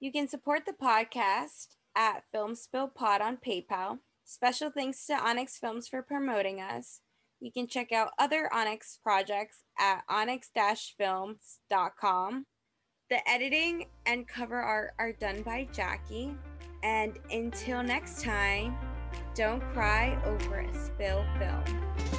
[0.00, 3.98] You can support the podcast at Film Spill Pod on PayPal.
[4.24, 7.00] Special thanks to Onyx Films for promoting us.
[7.40, 12.46] You can check out other Onyx projects at onyx-films.com.
[13.10, 16.34] The editing and cover art are done by Jackie.
[16.82, 18.78] And until next time,
[19.34, 22.13] don't cry over a spill film.